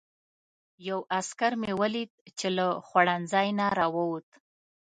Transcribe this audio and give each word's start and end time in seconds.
یو 0.87 0.99
عسکر 1.17 1.51
مې 1.61 1.73
ولید 1.81 2.11
چې 2.39 2.47
له 2.57 2.67
خوړنځای 2.87 3.47
نه 3.59 3.67
راووت. 3.79 4.27